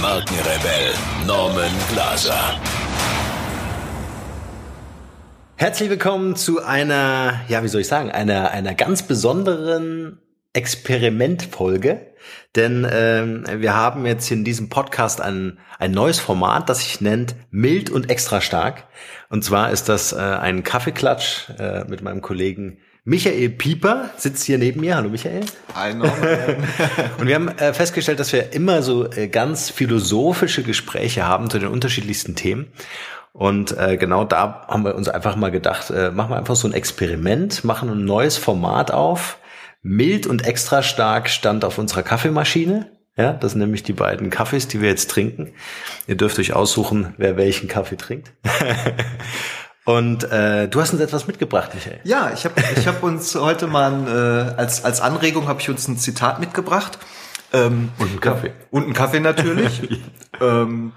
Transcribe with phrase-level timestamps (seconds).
[0.00, 0.94] Markenrebell
[1.26, 2.58] Norman Glaser.
[5.56, 10.18] Herzlich willkommen zu einer, ja, wie soll ich sagen, einer, einer ganz besonderen
[10.54, 12.14] Experimentfolge.
[12.56, 17.36] Denn ähm, wir haben jetzt in diesem Podcast ein, ein neues Format, das sich nennt
[17.50, 18.86] Mild und extra stark.
[19.28, 24.58] Und zwar ist das äh, ein Kaffeeklatsch äh, mit meinem Kollegen Michael Pieper sitzt hier
[24.58, 24.96] neben mir.
[24.96, 25.40] Hallo Michael.
[25.74, 26.12] Hi Norman.
[27.18, 31.58] und wir haben äh, festgestellt, dass wir immer so äh, ganz philosophische Gespräche haben zu
[31.58, 32.66] den unterschiedlichsten Themen.
[33.32, 36.74] Und äh, genau da haben wir uns einfach mal gedacht, machen wir einfach so ein
[36.74, 39.38] Experiment, machen ein neues Format auf.
[39.82, 42.90] Mild und extra stark stand auf unserer Kaffeemaschine.
[43.16, 45.52] Ja, das sind nämlich die beiden Kaffees, die wir jetzt trinken.
[46.06, 48.32] Ihr dürft euch aussuchen, wer welchen Kaffee trinkt.
[49.84, 52.00] Und äh, du hast uns etwas mitgebracht, Michael.
[52.04, 55.70] Ja, ich habe ich hab uns heute mal ein, äh, als, als Anregung habe ich
[55.70, 56.98] uns ein Zitat mitgebracht.
[57.52, 58.52] Ähm, und einen Kaffee.
[58.70, 59.82] Und einen Kaffee natürlich.
[60.40, 60.92] ähm,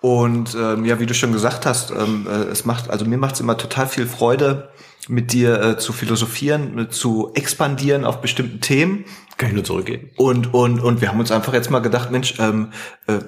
[0.00, 3.34] und ähm, ja, wie du schon gesagt hast, ähm, äh, es macht, also mir macht
[3.34, 4.70] es immer total viel Freude,
[5.08, 9.04] mit dir äh, zu philosophieren, mit, zu expandieren auf bestimmten Themen.
[9.36, 10.10] Kann ich nur zurückgehen.
[10.16, 12.72] Und, und, und wir haben uns einfach jetzt mal gedacht, Mensch, ähm,
[13.06, 13.20] äh,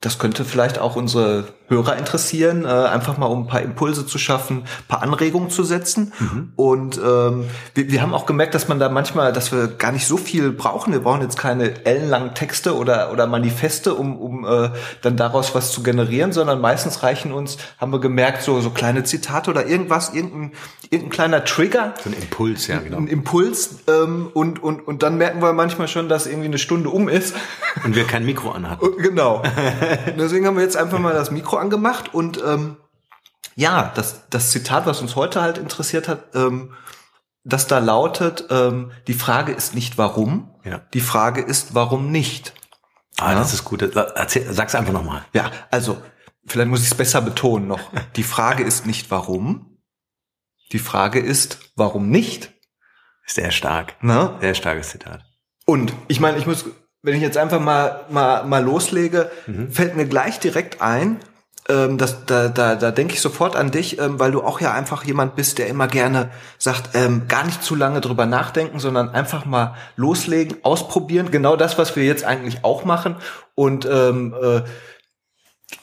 [0.00, 4.18] das könnte vielleicht auch unsere Hörer interessieren, äh, einfach mal um ein paar Impulse zu
[4.18, 6.12] schaffen, paar Anregungen zu setzen.
[6.18, 6.52] Mhm.
[6.56, 10.06] Und ähm, wir, wir haben auch gemerkt, dass man da manchmal, dass wir gar nicht
[10.06, 10.92] so viel brauchen.
[10.92, 14.70] Wir brauchen jetzt keine ellenlangen Texte oder oder Manifeste, um, um äh,
[15.00, 19.04] dann daraus was zu generieren, sondern meistens reichen uns, haben wir gemerkt, so so kleine
[19.04, 20.52] Zitate oder irgendwas, irgendein,
[20.90, 21.94] irgendein kleiner Trigger.
[22.04, 22.98] So ein Impuls, ja genau.
[22.98, 26.90] Ein Impuls ähm, und und und dann merken wir manchmal schon, dass irgendwie eine Stunde
[26.90, 27.34] um ist
[27.84, 28.84] und wir kein Mikro anhatten.
[29.04, 29.42] Genau.
[30.18, 32.76] Deswegen haben wir jetzt einfach mal das Mikro Mikro angemacht und ähm,
[33.56, 36.74] ja, das, das Zitat, was uns heute halt interessiert hat, ähm,
[37.44, 40.80] das da lautet, ähm, die Frage ist nicht warum, ja.
[40.92, 42.54] die Frage ist warum nicht.
[43.18, 43.38] Ah, ja?
[43.38, 43.82] das ist gut.
[43.82, 45.24] Erzähl, sag's einfach nochmal.
[45.32, 46.00] Ja, also,
[46.46, 47.80] vielleicht muss ich es besser betonen noch.
[48.16, 49.74] Die Frage ist nicht warum,
[50.72, 52.52] die Frage ist warum nicht.
[53.26, 54.02] Sehr stark.
[54.02, 54.36] Ne?
[54.40, 55.24] Sehr starkes Zitat.
[55.66, 56.64] Und ich meine, ich muss,
[57.02, 59.70] wenn ich jetzt einfach mal, mal, mal loslege, mhm.
[59.70, 61.20] fällt mir gleich direkt ein,
[61.68, 64.72] ähm, das, da, da, da denke ich sofort an dich, ähm, weil du auch ja
[64.72, 69.08] einfach jemand bist, der immer gerne sagt, ähm, gar nicht zu lange drüber nachdenken, sondern
[69.08, 71.30] einfach mal loslegen, ausprobieren.
[71.30, 73.16] Genau das, was wir jetzt eigentlich auch machen.
[73.54, 74.62] Und ähm, äh,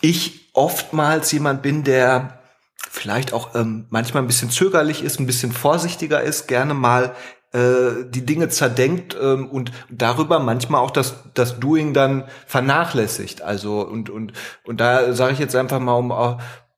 [0.02, 2.40] ich oftmals jemand bin, der
[2.75, 7.16] vielleicht auch ähm, manchmal ein bisschen zögerlich ist, ein bisschen vorsichtiger ist, gerne mal
[7.53, 13.41] äh, die Dinge zerdenkt ähm, und darüber manchmal auch das das Doing dann vernachlässigt.
[13.41, 14.34] Also und und
[14.66, 16.12] und da sage ich jetzt einfach mal um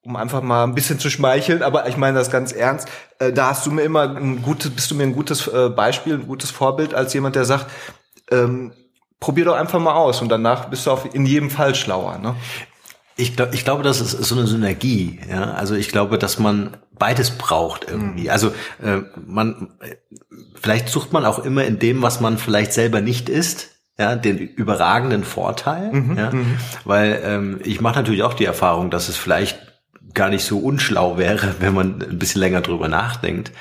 [0.06, 2.90] um einfach mal ein bisschen zu schmeicheln, aber ich meine das ganz ernst.
[3.20, 6.16] Äh, da hast du mir immer ein gutes, bist du mir ein gutes äh, Beispiel,
[6.16, 7.68] ein gutes Vorbild als jemand, der sagt,
[8.30, 8.74] ähm,
[9.22, 12.18] probier doch einfach mal aus und danach bist du auf in jedem Fall schlauer.
[12.18, 12.36] Ne?
[13.16, 15.20] Ich, glaub, ich glaube, das ist so eine Synergie.
[15.30, 15.54] Ja?
[15.54, 18.24] Also ich glaube, dass man beides braucht irgendwie.
[18.24, 18.30] Mhm.
[18.30, 18.50] Also
[18.82, 19.70] äh, man
[20.60, 24.38] vielleicht sucht man auch immer in dem, was man vielleicht selber nicht ist, ja, den
[24.38, 25.92] überragenden Vorteil.
[25.92, 26.32] Mhm, ja?
[26.32, 26.58] Mhm.
[26.86, 29.60] Weil ähm, ich mache natürlich auch die Erfahrung, dass es vielleicht
[30.14, 33.52] gar nicht so unschlau wäre, wenn man ein bisschen länger drüber nachdenkt.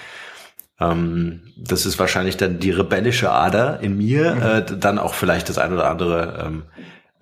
[0.80, 4.42] Ähm, das ist wahrscheinlich dann die rebellische Ader in mir, mhm.
[4.42, 6.62] äh, dann auch vielleicht das ein oder andere ähm,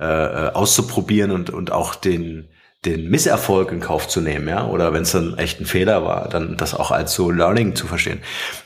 [0.00, 0.04] äh,
[0.46, 2.48] äh, auszuprobieren und, und auch den,
[2.86, 6.30] den Misserfolg in Kauf zu nehmen, ja, oder wenn es dann echt ein Fehler war,
[6.30, 8.20] dann das auch als so Learning zu verstehen.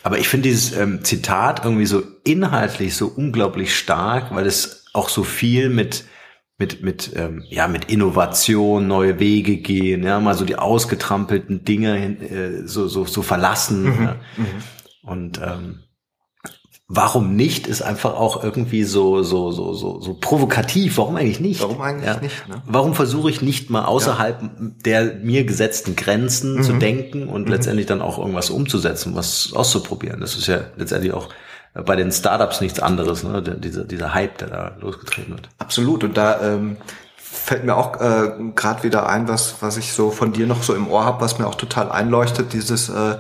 [0.05, 5.09] Aber ich finde dieses ähm, Zitat irgendwie so inhaltlich so unglaublich stark, weil es auch
[5.09, 6.05] so viel mit
[6.57, 12.17] mit mit ähm, ja mit Innovation, neue Wege gehen, ja, mal so die ausgetrampelten Dinge
[12.21, 13.83] äh, so so so verlassen.
[13.83, 14.17] Mhm, ja.
[14.37, 14.63] Mhm.
[15.03, 15.81] Und ähm,
[16.87, 20.99] warum nicht, ist einfach auch irgendwie so, so, so, so, so provokativ.
[20.99, 21.63] Warum eigentlich nicht?
[21.63, 22.21] Warum eigentlich ja?
[22.21, 22.49] nicht?
[22.49, 22.63] Ne?
[22.67, 24.49] Warum versuche ich nicht mal außerhalb ja.
[24.85, 26.63] der mir gesetzten Grenzen mhm.
[26.63, 27.53] zu denken und mhm.
[27.53, 30.21] letztendlich dann auch irgendwas umzusetzen, was auszuprobieren?
[30.21, 31.29] Das ist ja letztendlich auch
[31.73, 33.43] bei den Startups nichts anderes, ne?
[33.43, 35.49] dieser, dieser Hype, der da losgetreten wird.
[35.59, 36.05] Absolut.
[36.05, 36.77] Und da ähm,
[37.17, 40.75] fällt mir auch äh, gerade wieder ein, was, was ich so von dir noch so
[40.75, 43.17] im Ohr habe, was mir auch total einleuchtet, dieses äh,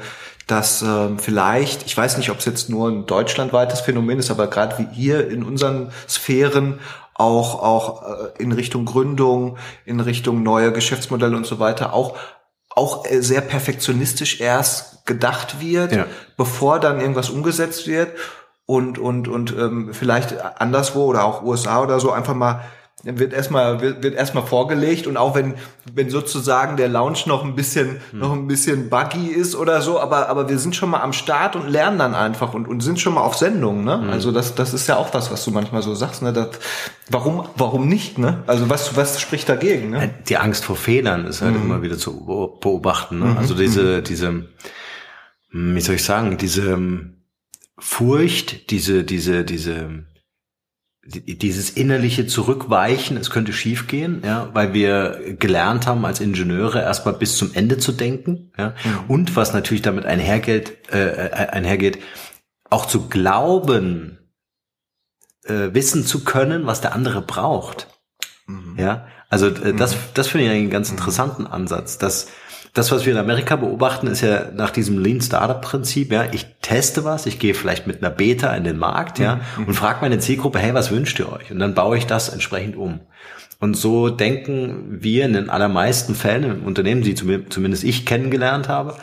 [0.47, 4.47] dass äh, vielleicht, ich weiß nicht, ob es jetzt nur ein deutschlandweites Phänomen ist, aber
[4.49, 6.81] gerade wie hier in unseren Sphären
[7.15, 12.17] auch auch äh, in Richtung Gründung, in Richtung neue Geschäftsmodelle und so weiter auch
[12.75, 16.07] auch äh, sehr perfektionistisch erst gedacht wird, ja.
[16.37, 18.11] bevor dann irgendwas umgesetzt wird
[18.67, 22.63] und und und ähm, vielleicht anderswo oder auch USA oder so einfach mal
[23.05, 25.55] wird erstmal wird, wird erstmal vorgelegt und auch wenn
[25.93, 28.19] wenn sozusagen der Lounge noch ein bisschen hm.
[28.19, 31.55] noch ein bisschen buggy ist oder so, aber aber wir sind schon mal am Start
[31.57, 34.01] und lernen dann einfach und und sind schon mal auf Sendung, ne?
[34.01, 34.11] Hm.
[34.11, 36.33] Also das das ist ja auch was, was du manchmal so sagst, ne?
[36.33, 36.49] Das,
[37.11, 38.43] warum warum nicht, ne?
[38.47, 40.11] Also was was spricht dagegen, ne?
[40.29, 41.63] Die Angst vor Fehlern ist halt hm.
[41.63, 43.37] immer wieder zu beobachten, ne?
[43.39, 44.05] Also diese mhm.
[44.05, 44.45] diese
[45.51, 46.79] wie soll ich sagen, diese
[47.79, 50.05] Furcht, diese diese diese
[51.07, 57.37] dieses innerliche Zurückweichen, es könnte schiefgehen, ja, weil wir gelernt haben als Ingenieure erstmal bis
[57.37, 58.99] zum Ende zu denken, ja, mhm.
[59.09, 61.99] und was natürlich damit einhergeht, äh, äh, einhergeht,
[62.71, 64.19] auch zu glauben,
[65.45, 67.89] äh, wissen zu können, was der andere braucht,
[68.47, 68.77] mhm.
[68.79, 69.99] ja, also äh, das, mhm.
[70.15, 70.99] das finde ich einen ganz mhm.
[70.99, 72.29] interessanten Ansatz, dass
[72.75, 76.47] das, was wir in Amerika beobachten, ist ja nach diesem Lean Startup Prinzip, ja, ich
[76.61, 79.69] teste was, ich gehe vielleicht mit einer Beta in den Markt, ja, mhm.
[79.69, 81.53] und frage meine Zielgruppe, hey, was wünscht ihr euch?
[81.53, 82.99] Und dann baue ich das entsprechend um.
[83.61, 88.97] Und so denken wir in den allermeisten Fällen im Unternehmen, die zumindest ich kennengelernt habe,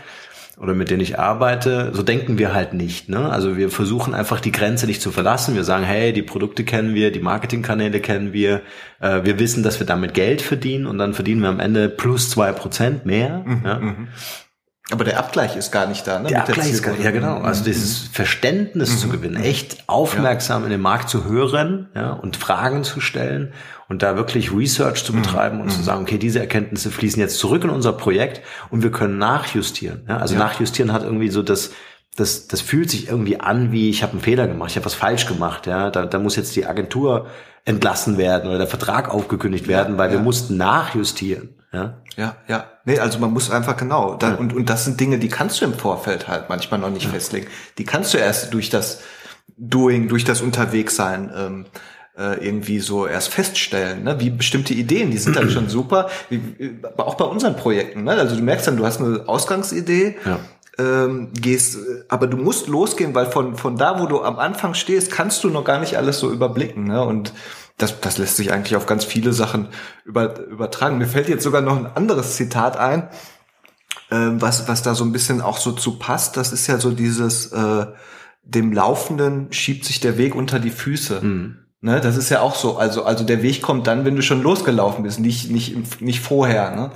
[0.61, 3.09] oder mit denen ich arbeite, so denken wir halt nicht.
[3.09, 3.31] Ne?
[3.31, 5.55] Also wir versuchen einfach die Grenze nicht zu verlassen.
[5.55, 8.61] Wir sagen, hey, die Produkte kennen wir, die Marketingkanäle kennen wir,
[8.99, 12.29] äh, wir wissen, dass wir damit Geld verdienen und dann verdienen wir am Ende plus
[12.29, 13.43] zwei Prozent mehr.
[13.43, 13.81] Mhm, ja?
[14.91, 14.93] Mhm.
[14.93, 16.29] Aber der Abgleich ist gar nicht da, ne?
[16.29, 17.41] Der Abgleich der ist gar nicht, ja genau.
[17.41, 18.13] Also dieses mhm.
[18.13, 18.97] Verständnis mhm.
[18.97, 20.65] zu gewinnen, echt aufmerksam ja.
[20.65, 23.53] in den Markt zu hören ja, und Fragen zu stellen
[23.87, 25.21] und da wirklich Research zu mhm.
[25.21, 25.63] betreiben mhm.
[25.63, 25.83] und zu mhm.
[25.83, 30.03] sagen, okay, diese Erkenntnisse fließen jetzt zurück in unser Projekt und wir können nachjustieren.
[30.07, 30.17] Ja?
[30.17, 30.39] Also ja.
[30.39, 31.71] nachjustieren hat irgendwie so das,
[32.21, 34.93] das, das fühlt sich irgendwie an, wie ich habe einen Fehler gemacht, ich habe was
[34.93, 35.67] falsch gemacht.
[35.67, 37.27] Ja, da, da muss jetzt die Agentur
[37.65, 40.17] entlassen werden oder der Vertrag aufgekündigt werden, weil ja.
[40.17, 41.55] wir mussten nachjustieren.
[41.73, 42.65] Ja, ja, ja.
[42.85, 44.15] Nee, also man muss einfach genau.
[44.15, 44.35] Da, ja.
[44.35, 47.11] und, und das sind Dinge, die kannst du im Vorfeld halt manchmal noch nicht ja.
[47.11, 47.47] festlegen.
[47.77, 49.01] Die kannst du erst durch das
[49.57, 51.65] Doing, durch das Unterwegssein ähm,
[52.17, 54.19] äh, irgendwie so erst feststellen, ne?
[54.19, 58.03] wie bestimmte Ideen, die sind dann schon super, wie, aber auch bei unseren Projekten.
[58.03, 58.11] Ne?
[58.11, 60.39] Also du merkst dann, du hast eine Ausgangsidee, ja.
[60.81, 61.77] Ähm, gehst,
[62.09, 65.49] aber du musst losgehen, weil von von da, wo du am Anfang stehst, kannst du
[65.49, 66.85] noch gar nicht alles so überblicken.
[66.85, 67.03] Ne?
[67.03, 67.33] Und
[67.77, 69.69] das, das lässt sich eigentlich auf ganz viele Sachen
[70.05, 70.97] über, übertragen.
[70.97, 73.09] Mir fällt jetzt sogar noch ein anderes Zitat ein,
[74.09, 76.37] äh, was, was da so ein bisschen auch so zu passt.
[76.37, 77.85] Das ist ja so dieses, äh,
[78.43, 81.21] dem Laufenden schiebt sich der Weg unter die Füße.
[81.21, 81.57] Mhm.
[81.83, 82.77] Ne, das ist ja auch so.
[82.77, 86.75] Also, also der Weg kommt dann, wenn du schon losgelaufen bist, nicht, nicht, nicht vorher.
[86.75, 86.91] Ne?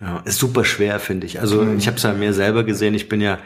[0.00, 1.40] Ja, ist super schwer, finde ich.
[1.40, 1.78] Also mhm.
[1.78, 2.94] ich habe es ja mir selber gesehen.
[2.94, 3.38] Ich bin ja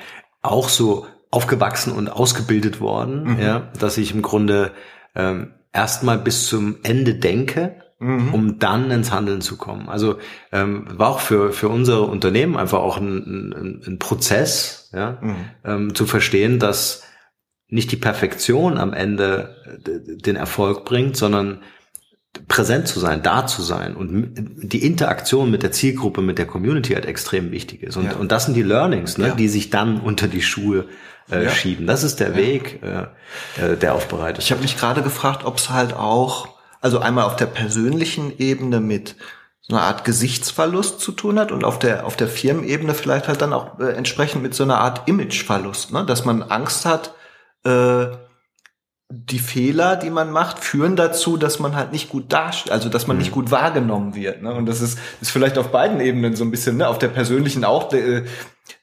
[0.43, 3.41] auch so aufgewachsen und ausgebildet worden, mhm.
[3.41, 4.73] ja, dass ich im Grunde
[5.15, 8.33] ähm, erstmal bis zum Ende denke, mhm.
[8.33, 9.89] um dann ins Handeln zu kommen.
[9.89, 10.19] Also
[10.53, 15.37] ähm, war auch für für unser Unternehmen einfach auch ein, ein, ein Prozess, ja, mhm.
[15.65, 17.03] ähm, zu verstehen, dass
[17.69, 19.55] nicht die Perfektion am Ende
[19.87, 21.63] äh, den Erfolg bringt, sondern
[22.47, 26.95] präsent zu sein, da zu sein und die Interaktion mit der Zielgruppe, mit der Community
[26.95, 27.97] halt extrem wichtig ist.
[27.97, 28.17] Und, ja.
[28.17, 29.35] und das sind die Learnings, ne, ja.
[29.35, 30.87] die sich dann unter die Schuhe
[31.31, 31.51] äh, ja.
[31.51, 31.87] schieben.
[31.87, 34.43] Das ist der Weg, äh, äh, der aufbereitet.
[34.43, 36.49] Ich habe mich gerade gefragt, ob es halt auch,
[36.81, 39.17] also einmal auf der persönlichen Ebene mit
[39.61, 43.43] so einer Art Gesichtsverlust zu tun hat und auf der auf der Firmenebene vielleicht halt
[43.43, 46.07] dann auch äh, entsprechend mit so einer Art Imageverlust, ne?
[46.07, 47.15] dass man Angst hat,
[47.65, 48.07] äh,
[49.11, 53.07] die Fehler, die man macht, führen dazu, dass man halt nicht gut dasteht, also dass
[53.07, 53.23] man mhm.
[53.23, 54.43] nicht gut wahrgenommen wird.
[54.43, 54.53] Ne?
[54.53, 56.89] Und das ist, ist vielleicht auf beiden Ebenen so ein bisschen, ne?
[56.89, 58.25] auf der persönlichen auch, äh,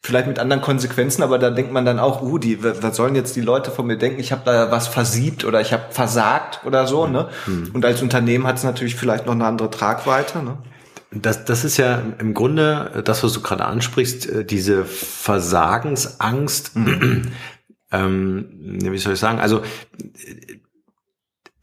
[0.02, 3.36] vielleicht mit anderen Konsequenzen, aber da denkt man dann auch, uh, die, was sollen jetzt
[3.36, 6.88] die Leute von mir denken, ich habe da was versiebt oder ich habe versagt oder
[6.88, 7.06] so.
[7.06, 7.30] Ne?
[7.46, 7.70] Mhm.
[7.74, 10.42] Und als Unternehmen hat es natürlich vielleicht noch eine andere Tragweite.
[10.42, 10.58] Ne?
[11.12, 16.76] Das, das ist ja im Grunde das, was du gerade ansprichst, äh, diese Versagensangst.
[16.76, 17.32] Mhm
[17.92, 18.46] ähm,
[18.82, 19.62] wie soll ich sagen, also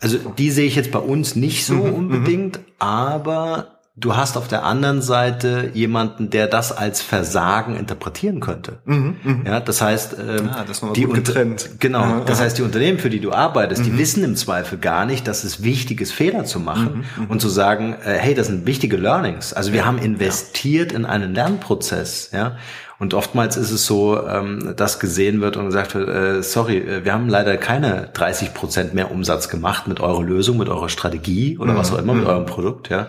[0.02, 1.94] also die sehe ich jetzt bei uns nicht so mhm, mhm.
[1.94, 8.78] unbedingt, aber du hast auf der anderen Seite jemanden, der das als Versagen interpretieren könnte.
[8.84, 9.36] Mhm, mh.
[9.46, 11.70] Ja, das heißt, ähm, ah, das die getrennt.
[11.78, 13.84] Genau, ja, das heißt, die Unternehmen, für die du arbeitest, mhm.
[13.84, 17.30] die wissen im Zweifel gar nicht, dass es wichtig ist, Fehler zu machen mhm, mhm.
[17.30, 19.52] und zu sagen, äh, hey, das sind wichtige Learnings.
[19.52, 20.98] Also wir ja, haben investiert ja.
[20.98, 22.56] in einen Lernprozess, ja.
[23.02, 27.04] Und oftmals ist es so, ähm, dass gesehen wird und gesagt wird, äh, sorry, äh,
[27.04, 31.58] wir haben leider keine 30 Prozent mehr Umsatz gemacht mit eurer Lösung, mit eurer Strategie
[31.58, 31.78] oder mhm.
[31.78, 32.30] was auch immer, mit mhm.
[32.30, 33.08] eurem Produkt, ja.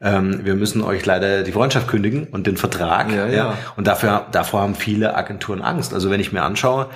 [0.00, 3.12] Ähm, wir müssen euch leider die Freundschaft kündigen und den Vertrag.
[3.12, 3.34] Ja, ja.
[3.34, 3.58] ja.
[3.76, 5.92] Und dafür, davor haben viele Agenturen Angst.
[5.92, 6.86] Also wenn ich mir anschaue,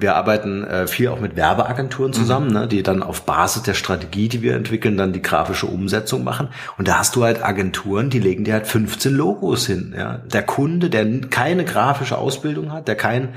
[0.00, 4.28] wir arbeiten äh, viel auch mit Werbeagenturen zusammen, ne, die dann auf Basis der Strategie,
[4.28, 6.48] die wir entwickeln, dann die grafische Umsetzung machen.
[6.78, 9.94] Und da hast du halt Agenturen, die legen dir halt 15 Logos hin.
[9.98, 10.18] Ja.
[10.18, 13.30] Der Kunde, der keine grafische Ausbildung hat, der kein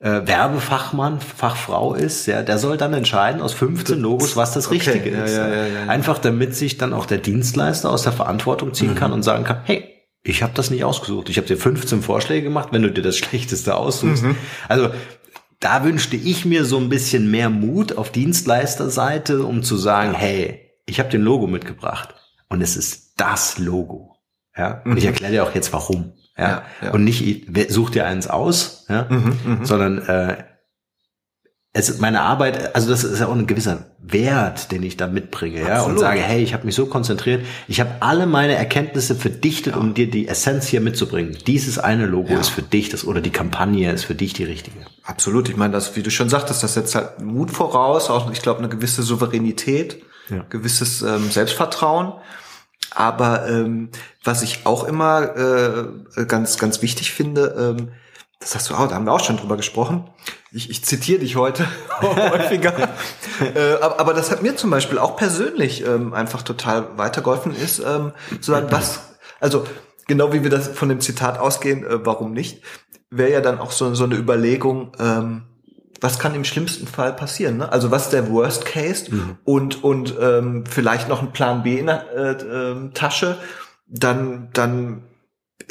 [0.00, 4.74] äh, Werbefachmann, Fachfrau ist, ja, der soll dann entscheiden aus 15 Logos, was das Okay,
[4.78, 5.36] Richtige ist.
[5.36, 5.86] ja, ja, ja.
[5.86, 8.96] Einfach damit sich dann auch der Dienstleister aus der Verantwortung ziehen Mhm.
[8.96, 9.84] kann und sagen kann, hey,
[10.24, 11.28] ich habe das nicht ausgesucht.
[11.28, 14.24] Ich habe dir 15 Vorschläge gemacht, wenn du dir das Schlechteste aussuchst.
[14.24, 14.34] Mhm.
[14.68, 14.90] Also
[15.62, 20.70] da wünschte ich mir so ein bisschen mehr Mut auf Dienstleisterseite, um zu sagen, hey,
[20.86, 22.14] ich habe den Logo mitgebracht
[22.48, 24.16] und es ist das Logo.
[24.56, 26.12] Ja, und ich erkläre dir auch jetzt warum.
[26.36, 26.42] Ja, Mhm.
[26.42, 26.90] Ja, ja.
[26.92, 30.44] und nicht such dir eins aus, ja, Mhm, sondern äh,
[31.74, 35.06] es ist meine Arbeit, also das ist ja auch ein gewisser Wert, den ich da
[35.06, 35.98] mitbringe, ja, und Absolut.
[36.00, 40.10] sage, hey, ich habe mich so konzentriert, ich habe alle meine Erkenntnisse verdichtet, um dir
[40.10, 41.38] die Essenz hier mitzubringen.
[41.46, 42.40] Dieses eine Logo Ja.
[42.40, 44.76] ist für dich, das oder die Kampagne ist für dich die richtige.
[45.04, 45.48] Absolut.
[45.48, 48.58] Ich meine, das, wie du schon sagtest, das setzt halt Mut voraus, auch, ich glaube,
[48.58, 50.44] eine gewisse Souveränität, Ja.
[50.50, 52.12] gewisses ähm, Selbstvertrauen.
[52.94, 53.88] Aber ähm,
[54.24, 57.88] was ich auch immer äh, ganz, ganz wichtig finde, ähm,
[58.40, 60.04] das hast du auch, da haben wir auch schon drüber gesprochen.
[60.54, 61.66] Ich, ich zitiere dich heute
[62.02, 62.90] häufiger.
[63.54, 67.78] äh, aber, aber das hat mir zum Beispiel auch persönlich ähm, einfach total weitergeholfen, ist
[67.78, 69.00] ähm, zu sagen, was,
[69.40, 69.64] also
[70.06, 72.62] genau wie wir das von dem Zitat ausgehen, äh, warum nicht,
[73.10, 75.44] wäre ja dann auch so, so eine Überlegung, ähm,
[76.02, 77.58] was kann im schlimmsten Fall passieren?
[77.58, 77.72] Ne?
[77.72, 79.10] Also was ist der Worst Case
[79.44, 83.38] und und ähm, vielleicht noch ein Plan B in der äh, ähm, Tasche,
[83.86, 85.04] dann dann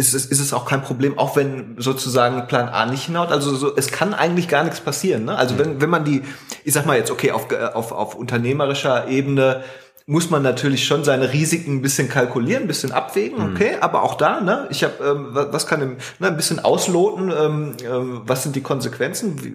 [0.02, 3.32] ist es, ist es auch kein Problem, auch wenn sozusagen Plan A nicht hinhaut.
[3.32, 5.26] Also so, es kann eigentlich gar nichts passieren.
[5.26, 5.36] Ne?
[5.38, 6.24] Also wenn, wenn man die,
[6.64, 9.64] ich sag mal jetzt, okay, auf, äh, auf, auf unternehmerischer Ebene
[10.08, 14.16] muss man natürlich schon seine Risiken ein bisschen kalkulieren, ein bisschen abwägen, okay, aber auch
[14.16, 18.22] da, ne, ich habe, ähm, was, was kann im, ne, ein bisschen ausloten, ähm, ähm,
[18.26, 19.54] was sind die Konsequenzen, wie,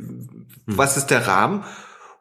[0.66, 1.64] was ist der Rahmen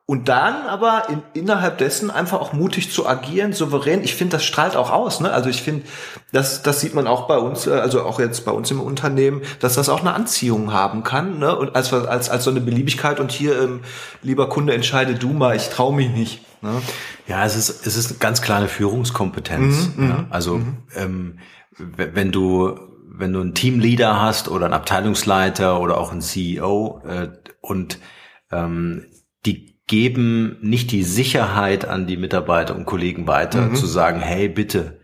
[0.07, 4.03] und dann aber in, innerhalb dessen einfach auch mutig zu agieren, souverän.
[4.03, 5.19] Ich finde, das strahlt auch aus.
[5.19, 5.31] Ne?
[5.31, 5.83] Also ich finde,
[6.31, 9.41] das, das sieht man auch bei uns, äh, also auch jetzt bei uns im Unternehmen,
[9.61, 11.39] dass das auch eine Anziehung haben kann.
[11.39, 11.55] Ne?
[11.55, 13.79] Und als, als, als so eine Beliebigkeit und hier, ähm,
[14.21, 16.41] lieber Kunde, entscheide du mal, ich traue mich nicht.
[16.61, 16.81] Ne?
[17.27, 19.89] Ja, es ist, es ist eine ganz kleine Führungskompetenz.
[19.99, 20.25] ja.
[20.29, 20.61] Also
[20.95, 21.39] ähm,
[21.77, 22.77] w- wenn du
[23.17, 27.29] wenn du einen Teamleader hast oder einen Abteilungsleiter oder auch einen CEO äh,
[27.61, 27.97] und
[28.51, 29.05] ähm,
[29.45, 34.99] die geben nicht die Sicherheit an die Mitarbeiter und Kollegen weiter, zu sagen, hey, bitte,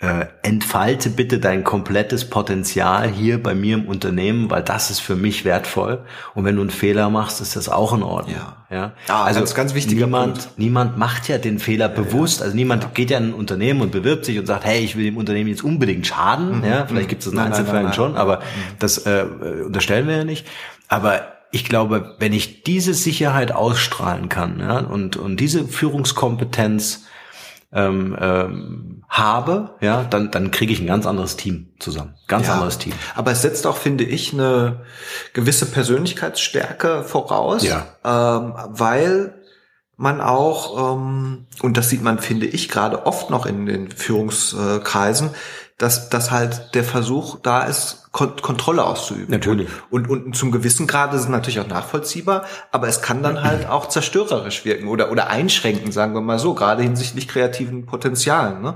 [0.00, 5.14] äh, entfalte bitte dein komplettes Potenzial hier bei mir im Unternehmen, weil das ist für
[5.14, 6.04] mich wertvoll.
[6.34, 8.34] Und wenn du einen Fehler machst, ist das auch in Ordnung.
[8.34, 8.56] Ja.
[8.76, 10.58] Ja, Ah, ganz, ganz wichtiger niemand, Punkt.
[10.58, 12.42] niemand macht ja den Fehler bewusst.
[12.42, 15.04] Also niemand geht ja in ein Unternehmen und bewirbt sich und sagt, hey, ich will
[15.04, 16.64] dem Unternehmen jetzt unbedingt schaden.
[16.68, 17.46] Ja, vielleicht gibt es das in Mhm.
[17.46, 18.40] Einzelfällen schon, aber
[18.80, 20.48] das äh, äh, unterstellen wir ja nicht.
[20.88, 21.20] Aber
[21.52, 27.04] ich glaube, wenn ich diese Sicherheit ausstrahlen kann ja, und, und diese Führungskompetenz
[27.74, 32.14] ähm, ähm, habe, ja, dann, dann kriege ich ein ganz anderes Team zusammen.
[32.26, 32.54] Ganz Ja.
[32.54, 32.92] anderes Team.
[33.14, 34.82] Aber es setzt auch, finde ich, eine
[35.32, 37.86] gewisse Persönlichkeitsstärke voraus, Ja.
[38.04, 39.34] ähm, weil
[39.96, 45.30] man auch, ähm, und das sieht man, finde ich, gerade oft noch in den Führungskreisen,
[45.78, 49.30] dass, dass halt der Versuch da ist, Kon Kontrolle auszuüben.
[49.30, 49.68] Natürlich.
[49.88, 53.66] Und, und zum gewissen Grade ist es natürlich auch nachvollziehbar, aber es kann dann halt
[53.66, 58.60] auch zerstörerisch wirken oder, oder einschränken, sagen wir mal so, gerade hinsichtlich kreativen Potenzialen.
[58.60, 58.74] Ne?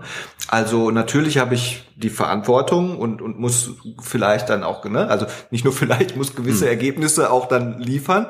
[0.48, 5.06] Also natürlich habe ich die Verantwortung und, und muss vielleicht dann auch, ne?
[5.08, 8.28] also nicht nur vielleicht, muss gewisse Ergebnisse auch dann liefern,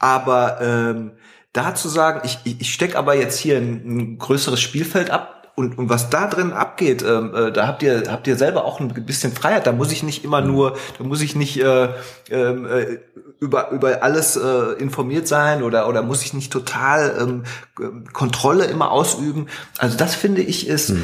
[0.00, 1.12] aber ähm,
[1.52, 5.41] da zu sagen, ich, ich, ich stecke aber jetzt hier ein, ein größeres Spielfeld ab,
[5.54, 8.80] und, und was da drin abgeht, ähm, äh, da habt ihr habt ihr selber auch
[8.80, 9.66] ein bisschen Freiheit.
[9.66, 11.88] Da muss ich nicht immer nur, da muss ich nicht äh,
[12.30, 12.98] ähm, äh,
[13.38, 18.90] über über alles äh, informiert sein oder oder muss ich nicht total ähm, Kontrolle immer
[18.90, 19.48] ausüben.
[19.76, 20.94] Also das finde ich ist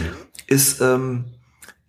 [0.47, 1.27] ist ähm,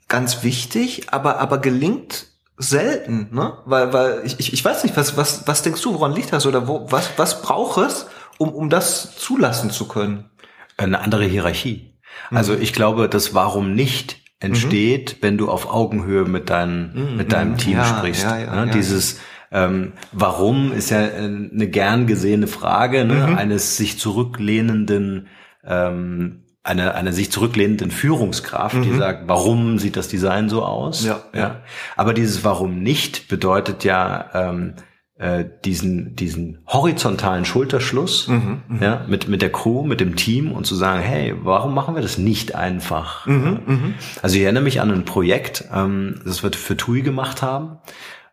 [0.10, 3.54] ganz wichtig, aber aber gelingt selten, ne?
[3.66, 6.46] Weil weil ich, ich, ich weiß nicht, was was was denkst du, woran liegt das
[6.46, 10.30] oder wo was was braucht es, um um das zulassen zu können?
[10.76, 11.89] Eine andere Hierarchie.
[12.32, 17.58] Also ich glaube, das Warum nicht entsteht, wenn du auf Augenhöhe mit, dein, mit deinem
[17.58, 18.24] Team Ja, sprichst.
[18.24, 18.68] ja, ja, ne?
[18.68, 19.20] ja, Dieses
[19.52, 23.28] ähm, Warum ist ja äh, eine gern gesehene Frage ne?
[23.28, 23.38] Mhm.
[23.38, 25.28] eines sich zurücklehnenden
[25.66, 31.02] ähm, eine, eine sich zurücklehnenden Führungskraft, die sagt, warum sieht das Design so aus?
[31.04, 31.08] Mhm.
[31.08, 31.56] Ja, ja.
[31.96, 34.74] Aber dieses Warum nicht bedeutet ja ähm,
[35.20, 40.66] äh, diesen, diesen horizontalen Schulterschluss Mhm, ja, mit, mit der Crew, mit dem Team und
[40.66, 43.26] zu sagen, hey, warum machen wir das nicht einfach?
[43.26, 47.80] Mhm, also ich erinnere mich an ein Projekt, ähm, das wir für TUI gemacht haben.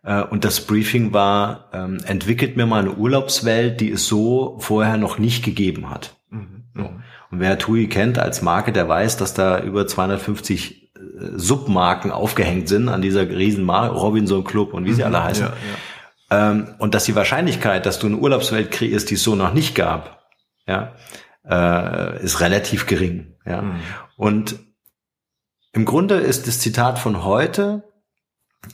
[0.03, 4.95] Äh, und das Briefing war, ähm, entwickelt mir mal eine Urlaubswelt, die es so vorher
[4.95, 6.15] noch nicht gegeben hat.
[6.29, 6.63] Mhm.
[6.73, 6.89] So.
[7.31, 10.97] Und wer TUI kennt als Marke, der weiß, dass da über 250 äh,
[11.35, 15.07] Submarken aufgehängt sind an dieser riesen Marke, Robinson Club und wie sie mhm.
[15.07, 15.47] alle heißen.
[15.47, 15.77] Ja, ja.
[16.29, 19.75] Ähm, und dass die Wahrscheinlichkeit, dass du eine Urlaubswelt kreierst, die es so noch nicht
[19.75, 20.27] gab,
[20.67, 20.93] ja,
[21.49, 23.35] äh, ist relativ gering.
[23.45, 23.61] Ja.
[23.61, 23.79] Mhm.
[24.17, 24.59] Und
[25.73, 27.83] im Grunde ist das Zitat von heute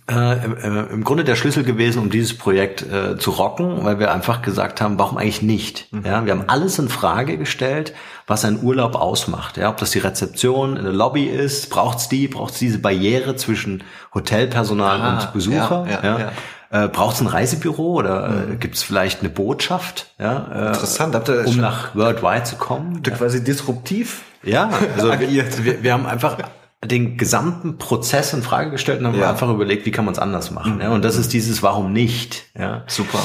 [0.10, 4.12] äh, im, im Grunde der Schlüssel gewesen, um dieses Projekt äh, zu rocken, weil wir
[4.12, 5.92] einfach gesagt haben, warum eigentlich nicht?
[5.92, 6.06] Mhm.
[6.06, 7.94] Ja, wir haben alles in Frage gestellt,
[8.26, 9.58] was ein Urlaub ausmacht.
[9.58, 13.84] Ja, ob das die Rezeption in der Lobby ist, braucht's die, braucht's diese Barriere zwischen
[14.14, 15.86] Hotelpersonal ah, und Besucher?
[15.90, 16.32] Ja, ja, ja.
[16.74, 18.60] Äh, braucht's ein Reisebüro oder äh, mhm.
[18.60, 20.14] gibt's vielleicht eine Botschaft?
[20.20, 22.96] Ja, äh, Interessant, habt ihr um nach Worldwide zu kommen?
[22.98, 26.38] Habt ihr quasi disruptiv ja, also wir, wir, wir haben einfach
[26.84, 29.30] den gesamten Prozess in Frage gestellt und haben ja.
[29.30, 30.76] einfach überlegt, wie kann man es anders machen.
[30.76, 30.82] Mhm.
[30.82, 30.90] Ja?
[30.90, 32.46] Und das ist dieses Warum nicht.
[32.58, 32.84] Ja?
[32.88, 33.20] Super.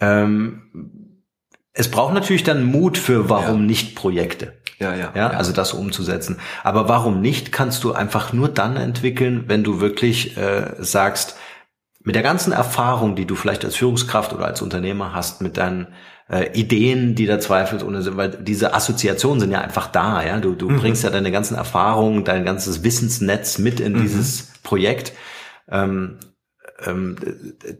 [0.00, 1.22] Ähm,
[1.72, 3.66] es braucht natürlich dann Mut für Warum ja.
[3.66, 4.52] nicht Projekte.
[4.80, 6.38] Ja, ja, ja, also das umzusetzen.
[6.64, 11.36] Aber warum nicht, kannst du einfach nur dann entwickeln, wenn du wirklich äh, sagst,
[12.04, 15.88] mit der ganzen Erfahrung, die du vielleicht als Führungskraft oder als Unternehmer hast, mit deinen
[16.30, 20.38] äh, Ideen, die da zweifelsohne sind, weil diese Assoziationen sind ja einfach da, ja.
[20.38, 20.76] Du, du mhm.
[20.76, 24.02] bringst ja deine ganzen Erfahrungen, dein ganzes Wissensnetz mit in mhm.
[24.02, 25.12] dieses Projekt.
[25.68, 26.18] Ähm,
[26.84, 27.16] ähm,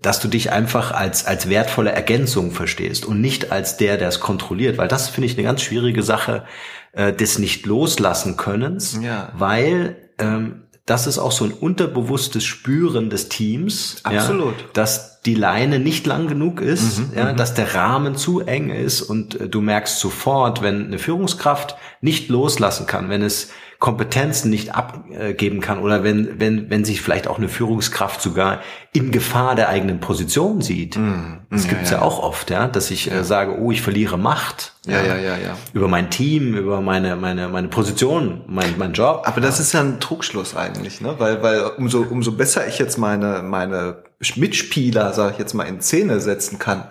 [0.00, 4.20] dass du dich einfach als, als wertvolle Ergänzung verstehst und nicht als der, der es
[4.20, 6.44] kontrolliert, weil das finde ich eine ganz schwierige Sache
[6.92, 9.32] äh, des nicht loslassen Könnens, ja.
[9.34, 13.96] weil ähm, das ist auch so ein unterbewusstes Spüren des Teams.
[14.02, 14.60] Absolut.
[14.60, 17.36] Ja, dass die Leine nicht lang genug ist, mhm, ja, mhm.
[17.36, 22.28] dass der Rahmen zu eng ist und äh, du merkst sofort, wenn eine Führungskraft nicht
[22.28, 27.36] loslassen kann, wenn es Kompetenzen nicht abgeben kann oder wenn, wenn, wenn sich vielleicht auch
[27.36, 28.60] eine Führungskraft sogar
[28.92, 30.96] in Gefahr der eigenen Position sieht.
[30.96, 33.24] Mm, das ja, gibt's ja, ja, auch oft, ja, dass ich äh, ja.
[33.24, 34.72] sage, oh, ich verliere Macht.
[34.86, 35.56] Ja, ja, ja, ja.
[35.72, 39.24] Über mein Team, über meine, meine, meine Position, mein, mein Job.
[39.26, 41.16] Aber das ist ja ein Trugschluss eigentlich, ne?
[41.18, 44.03] Weil, weil umso, umso besser ich jetzt meine, meine
[44.36, 46.84] Mitspieler, sag ich jetzt mal, in Szene setzen kann,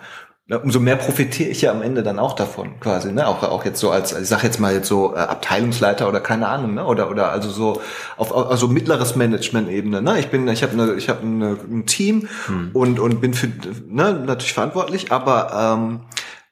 [0.46, 3.26] Ne, umso mehr profitiere ich ja am Ende dann auch davon, quasi, ne?
[3.26, 6.48] Auch, auch jetzt so als, ich sag jetzt mal jetzt so äh, Abteilungsleiter oder keine
[6.48, 6.84] Ahnung, ne?
[6.84, 7.80] Oder oder also so
[8.18, 10.18] auf also mittleres Management-Ebene, ne?
[10.18, 12.72] Ich bin, ich habe eine, ich habe ein Team hm.
[12.74, 13.46] und und bin für
[13.88, 16.00] ne natürlich verantwortlich, aber ähm,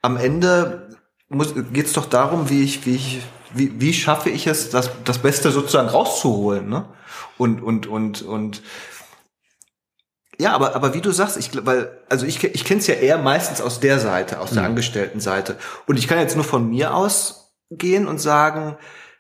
[0.01, 0.89] am Ende
[1.29, 3.21] muss geht's doch darum, wie ich wie ich
[3.53, 6.87] wie, wie schaffe ich es, das das Beste sozusagen rauszuholen, ne?
[7.37, 8.63] Und und und und
[10.39, 13.19] ja, aber, aber wie du sagst, ich, weil, also ich, ich kenne es ja eher
[13.19, 14.71] meistens aus der Seite, aus der mhm.
[14.71, 15.57] Angestelltenseite.
[15.87, 18.77] Und ich kann jetzt nur von mir ausgehen und sagen,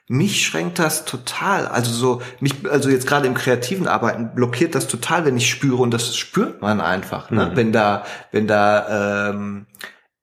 [0.08, 1.66] mich schränkt das total.
[1.66, 5.82] Also so, mich, also jetzt gerade im kreativen Arbeiten blockiert das total, wenn ich spüre,
[5.82, 7.46] und das spürt man einfach, ne?
[7.46, 7.56] Mhm.
[7.56, 9.66] wenn da, wenn da ähm,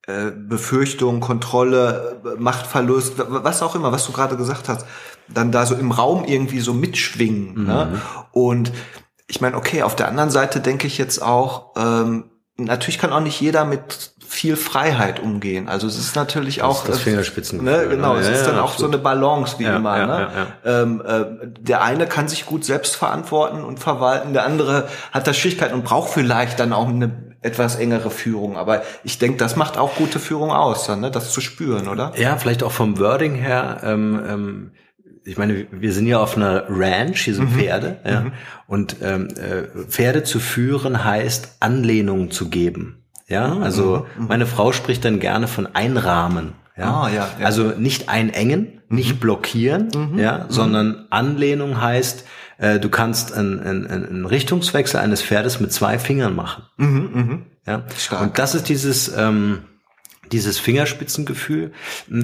[0.06, 4.86] äh, Befürchtung, Kontrolle, Machtverlust, was auch immer, was du gerade gesagt hast,
[5.28, 7.54] dann da so im Raum irgendwie so mitschwingen.
[7.54, 7.62] Ne?
[7.62, 7.66] Mhm.
[7.66, 8.02] Ne?
[8.32, 8.72] Und
[9.30, 13.22] ich meine, okay, auf der anderen Seite denke ich jetzt auch, ähm, natürlich kann auch
[13.22, 15.70] nicht jeder mit viel Freiheit umgehen.
[15.70, 17.64] Also es ist natürlich das auch ist das Fingerspitzen.
[17.64, 18.20] Ne, genau, ne?
[18.20, 18.92] es ja, ist dann ja, auch absolut.
[18.92, 20.06] so eine Balance wie ja, immer.
[20.06, 20.48] ne?
[20.66, 25.34] Ähm, äh, der eine kann sich gut selbst verantworten und verwalten, der andere hat da
[25.34, 28.58] Schwierigkeiten und braucht vielleicht dann auch eine etwas engere Führung.
[28.58, 31.12] Aber ich denke, das macht auch gute Führung aus, dann, ne?
[31.12, 32.12] das zu spüren, oder?
[32.16, 33.82] Ja, vielleicht auch vom Wording her.
[33.84, 34.72] Ähm, ähm
[35.26, 37.60] ich meine, wir sind ja auf einer Ranch, hier sind mhm.
[37.60, 38.22] Pferde, ja.
[38.22, 38.32] Mhm.
[38.68, 43.04] Und ähm, äh, Pferde zu führen heißt Anlehnung zu geben.
[43.28, 43.64] Ja, mhm.
[43.64, 44.28] also mhm.
[44.28, 46.54] meine Frau spricht dann gerne von Einrahmen.
[46.78, 47.02] Ja?
[47.04, 47.46] Ah, ja, ja.
[47.46, 49.20] Also nicht einengen, nicht mhm.
[49.20, 50.20] blockieren, mhm.
[50.20, 52.26] ja, sondern Anlehnung heißt,
[52.58, 56.64] äh, du kannst einen, einen, einen Richtungswechsel eines Pferdes mit zwei Fingern machen.
[57.68, 57.84] Ja?
[57.98, 58.22] Stark.
[58.22, 59.60] Und das ist dieses ähm,
[60.32, 61.72] dieses Fingerspitzengefühl.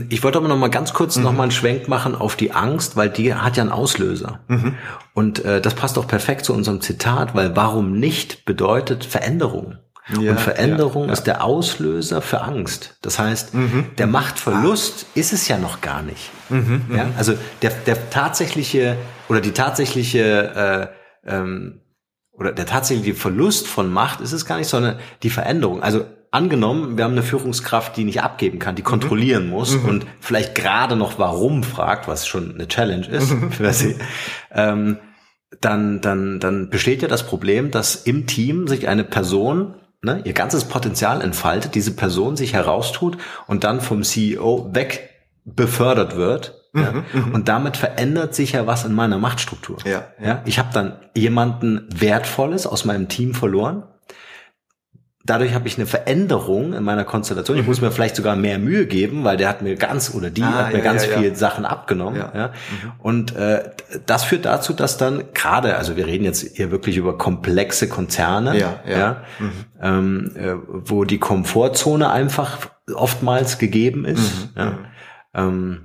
[0.09, 1.23] Ich wollte aber noch mal ganz kurz mhm.
[1.23, 4.39] noch mal einen Schwenk machen auf die Angst, weil die hat ja einen Auslöser.
[4.47, 4.75] Mhm.
[5.13, 9.77] Und äh, das passt auch perfekt zu unserem Zitat, weil warum nicht bedeutet Veränderung.
[10.19, 11.13] Ja, und Veränderung ja, ja.
[11.13, 12.97] ist der Auslöser für Angst.
[13.01, 13.87] Das heißt, mhm.
[13.97, 16.29] der Machtverlust ist es ja noch gar nicht.
[16.49, 17.05] Mhm, ja?
[17.05, 17.13] Mhm.
[17.17, 18.97] Also der, der tatsächliche
[19.29, 20.91] oder die tatsächliche
[21.25, 21.81] äh, ähm,
[22.33, 25.81] oder der tatsächliche Verlust von Macht ist es gar nicht, sondern die Veränderung.
[25.81, 26.05] Also
[26.36, 28.88] angenommen, wir haben eine Führungskraft, die nicht abgeben kann, die mhm.
[28.88, 29.86] kontrollieren muss mhm.
[29.86, 33.52] und vielleicht gerade noch warum fragt, was schon eine Challenge ist mhm.
[33.52, 33.95] für sie,
[34.52, 34.98] ähm,
[35.62, 40.34] dann, dann, dann besteht ja das Problem, dass im Team sich eine Person ne, ihr
[40.34, 43.17] ganzes Potenzial entfaltet, diese Person sich heraustut
[43.48, 45.10] und dann vom CEO weg
[45.45, 46.62] befördert wird.
[46.74, 47.34] Mhm, ja, mhm.
[47.34, 49.78] und damit verändert sich ja was in meiner Machtstruktur.
[49.86, 50.28] Ja, ja.
[50.28, 53.84] ja ich habe dann jemanden Wertvolles aus meinem Team verloren
[55.25, 57.57] dadurch habe ich eine Veränderung in meiner Konstellation.
[57.57, 60.43] Ich muss mir vielleicht sogar mehr Mühe geben, weil der hat mir ganz oder die
[60.43, 61.17] Ah, hat mir ja, ganz ja, ja.
[61.19, 62.17] viel Sachen abgenommen.
[62.19, 62.31] Ja.
[62.35, 62.51] Ja.
[62.99, 63.71] Und äh,
[64.05, 68.57] das führt dazu, dass dann gerade, also wir reden jetzt hier wirklich über komplexe Konzerne,
[68.59, 69.23] Ja, ja.
[69.81, 72.57] Ähm, äh, wo die Komfortzone einfach
[72.93, 74.45] oftmals gegeben ist.
[74.55, 74.77] Mhm, Ja.
[75.33, 75.81] Ähm,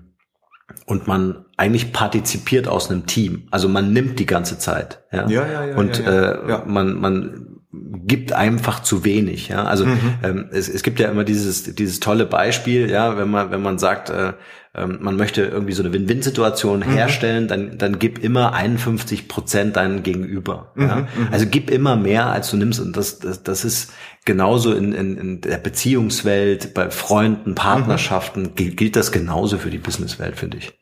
[0.87, 3.48] und man eigentlich partizipiert aus einem Team.
[3.50, 5.03] Also man nimmt die ganze Zeit.
[5.12, 6.31] Ja, Ja, ja, ja, Und ja, ja.
[6.33, 6.62] Äh, Ja.
[6.66, 9.48] man, man gibt einfach zu wenig.
[9.48, 9.98] Ja, also Mhm.
[10.22, 13.78] ähm, es, es gibt ja immer dieses dieses tolle Beispiel, ja, wenn man wenn man
[13.78, 14.33] sagt, äh,
[14.74, 16.92] ähm, man möchte irgendwie so eine Win-Win-Situation Mhm.
[16.92, 20.72] herstellen, dann dann gib immer 51 Prozent deinem Gegenüber.
[20.74, 21.09] Mhm, Ja?
[21.30, 22.80] Also gib immer mehr, als du nimmst.
[22.80, 23.92] Und das das, das ist
[24.24, 28.54] genauso in, in, in der Beziehungswelt, bei Freunden, Partnerschaften Mhm.
[28.56, 30.72] gilt, gilt das genauso für die Businesswelt, finde ich.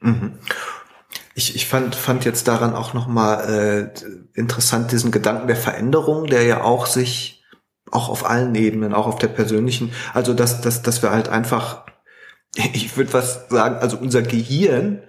[1.38, 6.42] Ich, ich fand, fand jetzt daran auch nochmal äh, interessant diesen Gedanken der Veränderung, der
[6.42, 7.44] ja auch sich
[7.92, 11.84] auch auf allen Ebenen, auch auf der persönlichen, also dass, dass, dass wir halt einfach,
[12.72, 15.02] ich würde was sagen, also unser Gehirn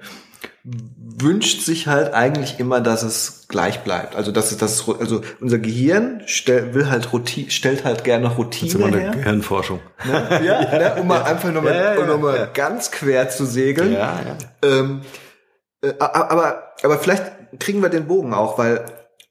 [0.64, 4.16] wünscht sich halt eigentlich immer, dass es gleich bleibt.
[4.16, 8.34] Also dass es das, also unser Gehirn stell, will halt Routine, stellt halt gerne Das
[8.34, 9.12] ist Routine immer eine her.
[9.14, 9.80] Gehirnforschung.
[10.06, 10.42] Ne?
[10.46, 10.96] Ja, ne?
[11.02, 12.46] um mal einfach nochmal Ja, ja, ja, um noch mal ja.
[12.46, 13.94] ganz quer zu segeln.
[13.94, 14.20] ja.
[14.62, 15.02] Ähm,
[15.82, 17.24] äh, aber, aber vielleicht
[17.60, 18.86] kriegen wir den Bogen auch, weil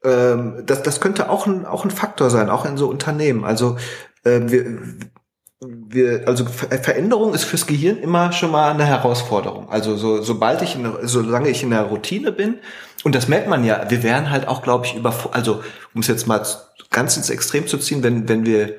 [0.05, 3.45] ähm, das, das könnte auch ein, auch ein Faktor sein, auch in so Unternehmen.
[3.45, 3.77] Also
[4.25, 4.79] ähm, wir,
[5.61, 9.69] wir, also Ver Veränderung ist fürs Gehirn immer schon mal eine Herausforderung.
[9.71, 12.59] Also so, sobald ich, in, solange ich in der Routine bin,
[13.05, 15.63] und das merkt man ja, wir wären halt auch, glaube ich, über, also
[15.95, 16.43] um es jetzt mal
[16.91, 18.77] ganz ins Extrem zu ziehen, wenn, wenn wir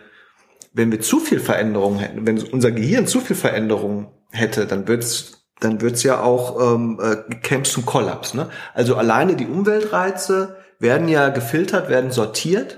[0.73, 5.38] wenn wir zu viel Veränderung hätten, wenn unser Gehirn zu viel Veränderung hätte, dann wird's
[5.60, 8.34] dann wird's ja auch ähm, äh, kämpft zum Kollaps.
[8.34, 8.50] Ne?
[8.74, 12.78] Also alleine die Umweltreize werden ja gefiltert, werden sortiert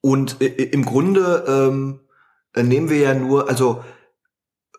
[0.00, 2.00] und äh, im Grunde ähm,
[2.54, 3.84] äh, nehmen wir ja nur, also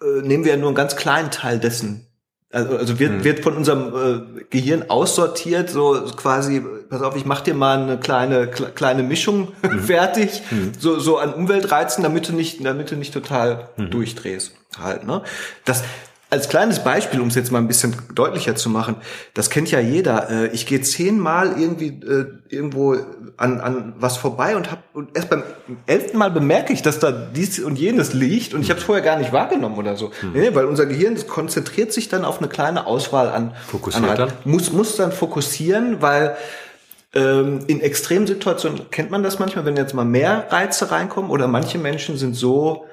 [0.02, 2.04] äh, nehmen wir ja nur einen ganz kleinen Teil dessen.
[2.50, 3.24] Also, also wird, Mhm.
[3.26, 7.98] wird von unserem äh, Gehirn aussortiert, so quasi, pass auf, ich mach dir mal eine
[8.00, 9.50] kleine kle- kleine Mischung
[9.86, 10.42] fertig,
[10.80, 15.04] so so an Umweltreizen, damit du nicht, damit du nicht total durchdrehst, halt.
[15.06, 15.24] Ne?
[15.66, 15.84] Das
[16.30, 18.96] als kleines Beispiel, um es jetzt mal ein bisschen deutlicher zu machen,
[19.34, 20.30] das kennt ja jeder.
[20.30, 22.98] Äh, Ich gehe zehnmal irgendwie äh, irgendwo
[23.38, 25.44] an, an was vorbei und hab und erst beim
[25.86, 29.04] elften Mal bemerke ich, dass da dies und jenes liegt und ich habe es vorher
[29.04, 30.12] gar nicht wahrgenommen oder so.
[30.34, 34.34] Nee, weil unser Gehirn konzentriert sich dann auf eine kleine Auswahl an, Fokussiert an dann?
[34.44, 36.36] muss muss dann fokussieren, weil
[37.14, 41.78] ähm, in Extremsituationen kennt man das manchmal, wenn jetzt mal mehr Reize reinkommen oder manche
[41.78, 42.86] Menschen sind so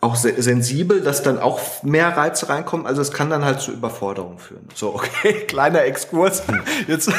[0.00, 2.86] auch se sensibel, dass dann auch mehr Reize reinkommen.
[2.86, 4.68] Also es kann dann halt zu Überforderung führen.
[4.74, 6.42] So, okay, kleiner Exkurs.
[6.86, 7.10] Jetzt,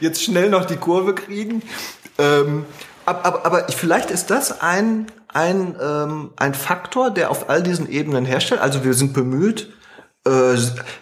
[0.00, 1.62] jetzt schnell noch die Kurve kriegen.
[2.18, 2.66] Ähm,
[3.06, 7.62] aber, aber, aber ich, vielleicht ist das ein, ein, ähm, ein Faktor, der auf all
[7.62, 8.60] diesen Ebenen herstellt.
[8.60, 9.72] Also wir sind bemüht,
[10.26, 10.56] äh,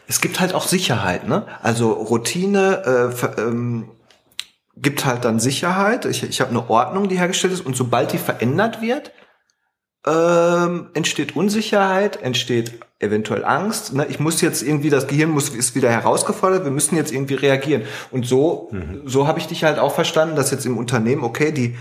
[0.06, 1.46] es gibt halt auch Sicherheit, ne?
[1.62, 3.90] Also Routine äh, ähm,
[4.76, 6.04] gibt halt dann Sicherheit.
[6.04, 9.12] Ich, ich habe eine Ordnung, die hergestellt ist, und sobald die verändert wird,
[10.06, 13.92] ähm, entsteht Unsicherheit, entsteht eventuell Angst.
[13.92, 14.06] Ne?
[14.08, 17.82] Ich muss jetzt irgendwie, das Gehirn muss ist wieder herausgefordert, wir müssen jetzt irgendwie reagieren.
[18.10, 18.70] Und so,
[19.04, 21.76] so habe ich dich halt auch verstanden, dass jetzt im Unternehmen, okay, die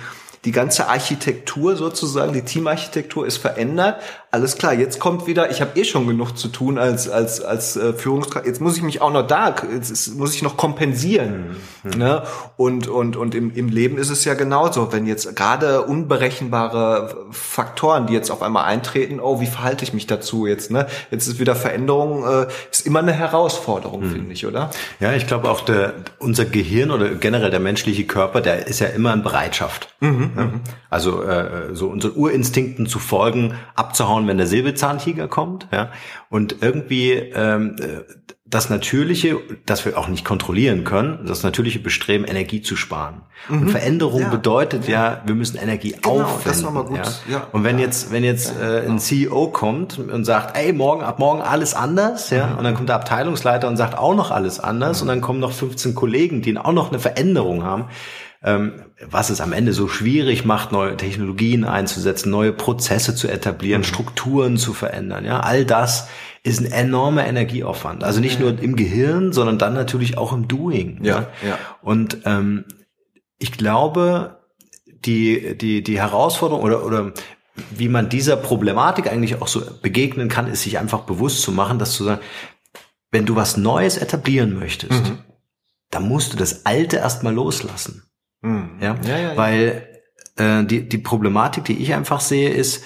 [0.45, 3.99] die ganze Architektur sozusagen, die Teamarchitektur ist verändert.
[4.35, 7.77] Alles klar, jetzt kommt wieder, ich habe eh schon genug zu tun als als als
[7.77, 8.45] äh, Führungskraft.
[8.45, 11.55] Jetzt muss ich mich auch noch da, jetzt ist, muss ich noch kompensieren.
[11.83, 12.21] Ne?
[12.57, 18.07] Und und und im, im Leben ist es ja genauso, wenn jetzt gerade unberechenbare Faktoren,
[18.07, 20.69] die jetzt auf einmal eintreten, oh, wie verhalte ich mich dazu jetzt?
[20.69, 20.85] Ne?
[21.11, 24.69] Jetzt ist wieder Veränderung, äh, ist immer eine Herausforderung, finde ich, oder?
[24.99, 28.87] Ja, ich glaube auch der, unser Gehirn oder generell der menschliche Körper, der ist ja
[28.87, 29.95] immer in Bereitschaft.
[30.35, 30.49] ja?
[30.89, 35.67] Also äh, so unseren Urinstinkten zu folgen, abzuhauen, wenn der Säbelzahntiger kommt.
[35.71, 35.91] Ja?
[36.29, 38.01] Und irgendwie ähm, äh,
[38.47, 43.23] das Natürliche, das wir auch nicht kontrollieren können, das natürliche Bestreben, Energie zu sparen.
[43.49, 45.21] Und Veränderung Ja, bedeutet ja.
[45.25, 46.41] wir müssen Energie Genau, aufwenden.
[46.45, 46.97] das noch mal gut.
[46.97, 47.03] Ja?
[47.31, 47.47] Ja.
[47.51, 51.41] Und wenn jetzt, wenn jetzt äh, ein CEO kommt und sagt, ey, morgen, ab morgen
[51.41, 55.07] alles anders, ja, und dann kommt der Abteilungsleiter und sagt auch noch alles anders, und
[55.07, 57.85] dann kommen noch 15 Kollegen, die auch noch eine Veränderung haben,
[59.09, 64.57] was es am Ende so schwierig macht, neue Technologien einzusetzen, neue Prozesse zu etablieren, Strukturen
[64.57, 66.07] zu verändern, ja, all das
[66.43, 68.03] ist ein enormer Energieaufwand.
[68.03, 71.03] Also nicht nur im Gehirn, sondern dann natürlich auch im Doing.
[71.03, 71.57] Ja, ja.
[71.81, 72.65] Und ähm,
[73.39, 74.37] ich glaube,
[74.85, 77.13] die, die, die Herausforderung oder, oder
[77.71, 81.79] wie man dieser Problematik eigentlich auch so begegnen kann, ist sich einfach bewusst zu machen,
[81.79, 82.21] dass zu sagen,
[83.11, 85.01] wenn du was Neues etablieren möchtest,
[85.89, 88.03] dann musst du das Alte erstmal loslassen.
[88.45, 88.69] Mhm.
[88.79, 88.95] Ja?
[89.05, 89.37] Ja, ja.
[89.37, 89.87] Weil
[90.37, 92.83] äh, die, die Problematik, die ich einfach sehe, ist,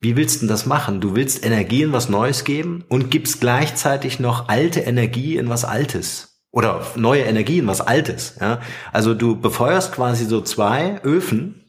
[0.00, 1.00] wie willst du denn das machen?
[1.00, 5.64] Du willst Energie in was Neues geben und gibst gleichzeitig noch alte Energie in was
[5.64, 6.40] Altes.
[6.52, 8.36] Oder neue Energie in was Altes.
[8.40, 8.60] Ja?
[8.92, 11.59] Also du befeuerst quasi so zwei Öfen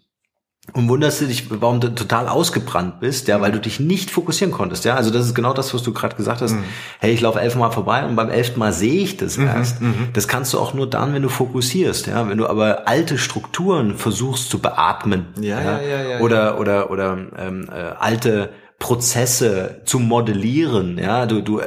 [0.74, 4.54] und wunderst du dich, warum du total ausgebrannt bist, ja, weil du dich nicht fokussieren
[4.54, 4.95] konntest, ja.
[4.95, 6.54] Also das ist genau das, was du gerade gesagt hast.
[6.54, 6.63] Mhm.
[7.00, 9.47] Hey, ich laufe elfmal vorbei und beim elften Mal sehe ich das mhm.
[9.47, 9.82] erst.
[9.82, 10.10] Mhm.
[10.13, 12.30] Das kannst du auch nur dann, wenn du fokussierst, ja.
[12.30, 16.58] Wenn du aber alte Strukturen versuchst zu beatmen, ja, ja, ja, ja oder ja.
[16.58, 21.26] oder oder ähm, äh, alte Prozesse zu modellieren, ja.
[21.26, 21.60] Du du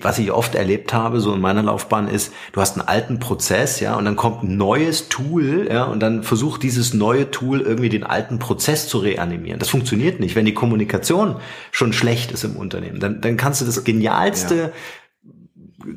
[0.00, 3.78] was ich oft erlebt habe, so in meiner Laufbahn ist, du hast einen alten Prozess,
[3.78, 7.88] ja, und dann kommt ein neues Tool, ja, und dann versucht dieses neue Tool irgendwie
[7.88, 9.60] den alten Prozess zu reanimieren.
[9.60, 10.34] Das funktioniert nicht.
[10.34, 11.36] Wenn die Kommunikation
[11.70, 14.70] schon schlecht ist im Unternehmen, dann, dann kannst du das genialste ja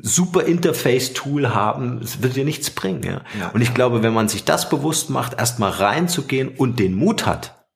[0.02, 3.02] super Interface-Tool haben, es wird dir nichts bringen.
[3.02, 3.22] Ja?
[3.40, 7.26] ja und ich glaube, wenn man sich das bewusst macht, erstmal reinzugehen und den Mut
[7.26, 7.66] hat,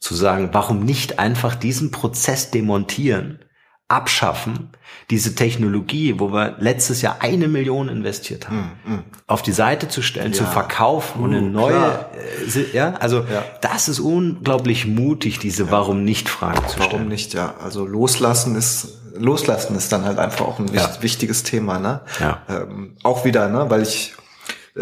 [0.00, 3.40] zu sagen, warum nicht einfach diesen Prozess demontieren
[3.88, 4.68] abschaffen,
[5.08, 9.04] diese Technologie, wo wir letztes Jahr eine Million investiert haben, mm, mm.
[9.26, 10.38] auf die Seite zu stellen, ja.
[10.38, 12.06] zu verkaufen uh, und eine neue,
[12.54, 13.44] äh, ja, also ja.
[13.62, 15.70] das ist unglaublich mutig, diese ja.
[15.70, 16.92] Warum nicht Frage zu stellen.
[16.92, 17.54] Warum nicht, ja.
[17.62, 20.70] Also loslassen ist, loslassen ist dann halt einfach auch ein
[21.00, 22.02] wichtiges Thema, ne?
[22.20, 22.42] Ja.
[22.48, 24.12] Ähm, auch wieder, ne, weil ich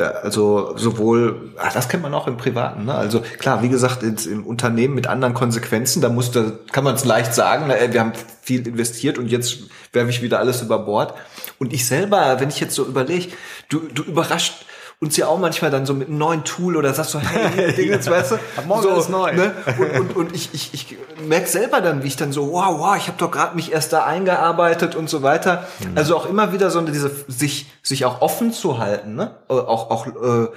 [0.02, 2.94] also sowohl, ach, das kennt man auch im Privaten, ne?
[2.94, 6.96] Also klar, wie gesagt, ins, im Unternehmen mit anderen Konsequenzen, da muss, da kann man
[6.96, 9.58] es leicht sagen, na, wir haben viel investiert und jetzt
[9.92, 11.14] werfe ich wieder alles über Bord.
[11.58, 13.28] Und ich selber, wenn ich jetzt so überlege,
[13.70, 14.65] du, du überrascht
[14.98, 17.90] uns ja auch manchmal dann so mit einem neuen Tool oder sagst so, hey, Ding
[17.90, 18.34] jetzt, weißt du?
[18.36, 19.32] Ab morgen so, alles neu.
[19.32, 19.52] Ne?
[19.78, 22.96] Und, und, und ich, ich, ich merke selber dann, wie ich dann so, wow, wow,
[22.96, 25.66] ich habe doch gerade mich erst da eingearbeitet und so weiter.
[25.80, 25.98] Mhm.
[25.98, 29.36] Also auch immer wieder so diese, sich, sich auch offen zu halten, ne?
[29.50, 30.48] Äh, auch, auch äh,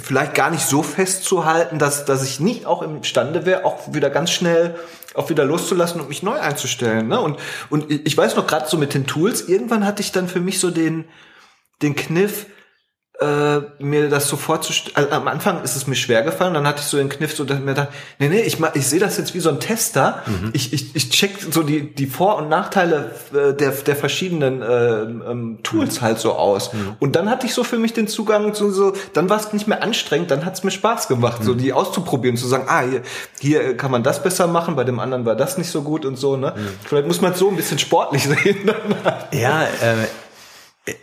[0.00, 4.30] vielleicht gar nicht so festzuhalten, dass, dass ich nicht auch imstande wäre, auch wieder ganz
[4.30, 4.76] schnell
[5.14, 7.08] auch wieder loszulassen und mich neu einzustellen.
[7.08, 7.20] Ne?
[7.20, 10.40] Und, und ich weiß noch gerade so mit den Tools, irgendwann hatte ich dann für
[10.40, 11.04] mich so den,
[11.82, 12.46] den Kniff,
[13.22, 14.96] äh, mir das so vorzustellen.
[14.96, 17.44] Also am Anfang ist es mir schwer gefallen, dann hatte ich so den Kniff, so
[17.44, 20.22] dass ich mir dachte, nee, nee, ich, ich sehe das jetzt wie so ein Tester.
[20.26, 20.50] Mhm.
[20.52, 25.02] Ich, ich, ich check so die, die Vor- und Nachteile äh, der, der verschiedenen äh,
[25.02, 26.04] ähm, Tools mhm.
[26.04, 26.72] halt so aus.
[26.72, 26.96] Mhm.
[26.98, 29.68] Und dann hatte ich so für mich den Zugang zu so, dann war es nicht
[29.68, 31.58] mehr anstrengend, dann hat es mir Spaß gemacht, so mhm.
[31.58, 33.02] die auszuprobieren, zu sagen, ah, hier,
[33.40, 36.16] hier kann man das besser machen, bei dem anderen war das nicht so gut und
[36.16, 36.36] so.
[36.36, 36.54] Ne?
[36.56, 36.68] Mhm.
[36.84, 38.70] Vielleicht muss man es so ein bisschen sportlich sehen.
[39.32, 40.06] ja, äh,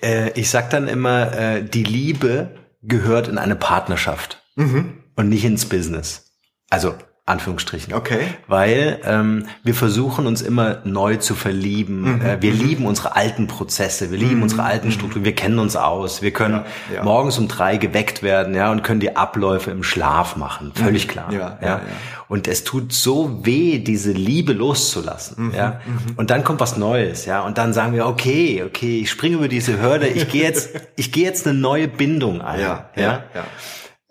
[0.01, 5.03] äh, ich sag dann immer, äh, die Liebe gehört in eine Partnerschaft mhm.
[5.15, 6.33] und nicht ins Business.
[6.69, 6.95] Also
[7.29, 7.93] Anführungsstrichen.
[7.93, 8.21] Okay.
[8.47, 12.15] Weil ähm, wir versuchen uns immer neu zu verlieben.
[12.15, 12.21] Mhm.
[12.21, 12.59] Äh, wir mhm.
[12.59, 14.43] lieben unsere alten Prozesse, wir lieben mhm.
[14.43, 14.91] unsere alten mhm.
[14.91, 16.21] Strukturen, wir kennen uns aus.
[16.21, 17.03] Wir können ja, ja.
[17.03, 20.71] morgens um drei geweckt werden, ja, und können die Abläufe im Schlaf machen.
[20.73, 21.11] Völlig mhm.
[21.11, 21.33] klar.
[21.33, 21.81] Ja, ja,
[22.27, 25.47] Und es tut so weh, diese Liebe loszulassen.
[25.47, 25.53] Mhm.
[25.53, 25.81] Ja.
[26.15, 27.41] Und dann kommt was Neues, ja.
[27.41, 31.11] Und dann sagen wir, okay, okay, ich springe über diese Hürde, ich gehe jetzt, ich
[31.11, 32.59] gehe jetzt eine neue Bindung ein.
[32.59, 33.23] Ja, ja.
[33.33, 33.43] ja.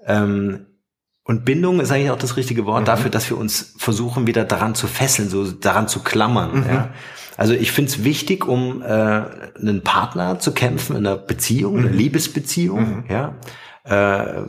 [0.07, 0.68] Ähm,
[1.29, 2.87] und Bindung ist eigentlich auch das richtige Wort mhm.
[2.87, 6.61] dafür, dass wir uns versuchen, wieder daran zu fesseln, so daran zu klammern.
[6.61, 6.67] Mhm.
[6.67, 6.89] Ja.
[7.37, 11.81] Also ich finde es wichtig, um äh, einen Partner zu kämpfen in einer Beziehung, mhm.
[11.81, 13.05] einer Liebesbeziehung, mhm.
[13.11, 13.35] ja,
[13.85, 14.43] äh,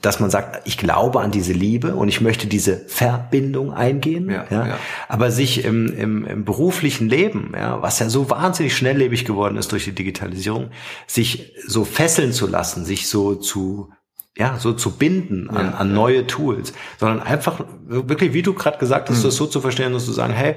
[0.00, 4.30] dass man sagt, ich glaube an diese Liebe und ich möchte diese Verbindung eingehen.
[4.30, 4.66] Ja, ja.
[4.68, 4.78] ja.
[5.08, 9.72] Aber sich im, im, im beruflichen Leben, ja, was ja so wahnsinnig schnelllebig geworden ist
[9.72, 10.70] durch die Digitalisierung,
[11.06, 13.90] sich so fesseln zu lassen, sich so zu
[14.36, 16.22] ja, so zu binden an, ja, an neue ja.
[16.22, 19.24] Tools, sondern einfach wirklich, wie du gerade gesagt hast, mhm.
[19.24, 20.56] das so zu verstehen, dass du sagen, hey,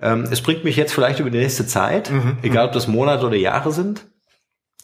[0.00, 2.38] ähm, es bringt mich jetzt vielleicht über die nächste Zeit, mhm.
[2.42, 4.06] egal ob das Monate oder Jahre sind,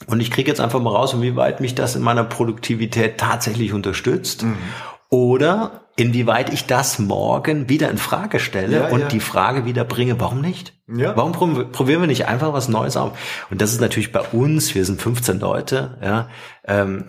[0.07, 4.43] und ich kriege jetzt einfach mal raus, inwieweit mich das in meiner Produktivität tatsächlich unterstützt.
[4.43, 4.59] Mhm.
[5.09, 9.09] Oder inwieweit ich das morgen wieder in Frage stelle ja, und ja.
[9.09, 10.75] die Frage wieder bringe, warum nicht?
[10.89, 11.17] Ja.
[11.17, 11.33] Warum
[11.73, 13.17] probieren wir nicht einfach was Neues auf?
[13.51, 16.29] Und das ist natürlich bei uns, wir sind 15 Leute, ja,
[16.65, 17.07] ähm,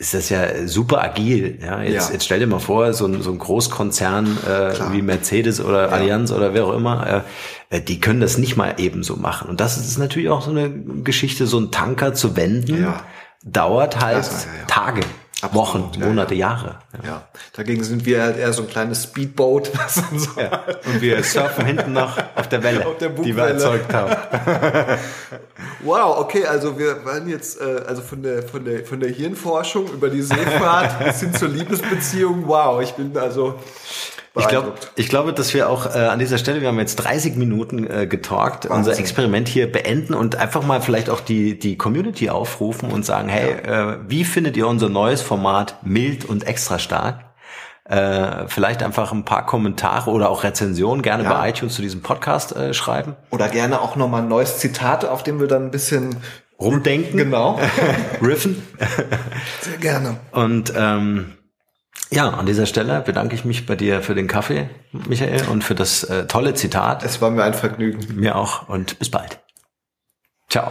[0.00, 1.58] ist das ja super agil.
[1.60, 2.14] Ja, jetzt, ja.
[2.14, 5.88] jetzt stell dir mal vor, so ein, so ein Großkonzern äh, wie Mercedes oder ja.
[5.88, 7.24] Allianz oder wer auch immer,
[7.70, 9.50] äh, äh, die können das nicht mal ebenso machen.
[9.50, 13.04] Und das ist natürlich auch so eine Geschichte, so ein Tanker zu wenden, ja.
[13.44, 14.26] dauert halt
[14.68, 15.02] Tage.
[15.42, 16.48] Absolut, Wochen, Monate, ja.
[16.48, 16.78] Jahre.
[17.02, 17.08] Ja.
[17.08, 17.28] ja.
[17.54, 19.70] dagegen sind wir halt eher so ein kleines Speedboat.
[19.88, 20.64] so ja.
[20.86, 24.16] Und wir surfen hinten noch auf der Welle, auf der die wir erzeugt haben.
[25.84, 29.86] wow, okay, also wir waren jetzt äh, also von der von der von der Hirnforschung
[29.92, 32.44] über die Seefahrt bis hin zur Liebesbeziehung.
[32.46, 33.54] Wow, ich bin also
[34.38, 37.34] ich glaube, ich glaube, dass wir auch äh, an dieser Stelle, wir haben jetzt 30
[37.34, 38.90] Minuten äh, getalkt, Wahnsinn.
[38.90, 43.28] unser Experiment hier beenden und einfach mal vielleicht auch die die Community aufrufen und sagen,
[43.28, 43.94] hey, ja.
[43.94, 47.29] äh, wie findet ihr unser neues Format mild und extra stark?
[47.90, 51.34] Äh, vielleicht einfach ein paar Kommentare oder auch Rezensionen gerne Ja.
[51.34, 53.16] bei iTunes zu diesem Podcast äh, schreiben.
[53.30, 56.16] Oder gerne auch nochmal ein neues Zitat, auf dem wir dann ein bisschen
[56.60, 57.58] Rumdenken, genau.
[58.22, 58.62] riffen.
[59.62, 60.16] Sehr gerne.
[60.30, 61.32] Und ähm,
[62.10, 65.74] ja, an dieser Stelle bedanke ich mich bei dir für den Kaffee, Michael, und für
[65.74, 67.04] das äh, tolle Zitat.
[67.04, 68.14] Es war mir ein Vergnügen.
[68.14, 69.40] Mir auch und bis bald.
[70.48, 70.70] Ciao.